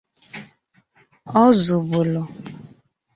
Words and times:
Ọzubụlụ 1.43 2.21